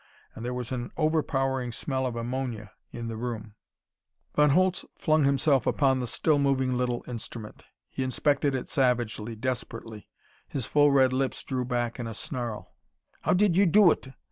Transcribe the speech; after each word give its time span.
And 0.33 0.43
there 0.43 0.55
was 0.55 0.71
an 0.71 0.89
overpowering 0.97 1.71
smell 1.71 2.07
of 2.07 2.15
ammonia 2.15 2.71
in 2.91 3.07
the 3.07 3.15
room. 3.17 3.53
Von 4.35 4.49
Holtz 4.49 4.83
flung 4.97 5.25
himself 5.25 5.67
upon 5.67 5.99
the 5.99 6.07
still 6.07 6.39
moving 6.39 6.75
little 6.75 7.03
instrument. 7.07 7.67
He 7.87 8.01
inspected 8.01 8.55
it 8.55 8.67
savagely, 8.67 9.35
desperately. 9.35 10.09
His 10.47 10.65
full 10.65 10.89
red 10.91 11.13
lips 11.13 11.43
drew 11.43 11.65
back 11.65 11.99
in 11.99 12.07
a 12.07 12.15
snarl. 12.15 12.73
"How 13.21 13.33
did 13.33 13.55
you 13.55 13.67
do 13.67 13.91
it?" 13.91 14.07